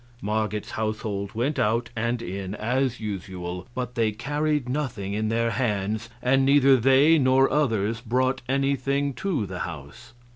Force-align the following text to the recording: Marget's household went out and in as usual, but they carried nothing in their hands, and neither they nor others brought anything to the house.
Marget's 0.19 0.71
household 0.71 1.35
went 1.35 1.59
out 1.59 1.91
and 1.95 2.23
in 2.23 2.55
as 2.55 2.99
usual, 2.99 3.67
but 3.75 3.93
they 3.93 4.11
carried 4.11 4.67
nothing 4.67 5.13
in 5.13 5.29
their 5.29 5.51
hands, 5.51 6.09
and 6.23 6.43
neither 6.43 6.75
they 6.75 7.19
nor 7.19 7.51
others 7.51 8.01
brought 8.01 8.41
anything 8.49 9.13
to 9.13 9.45
the 9.45 9.59
house. 9.59 10.13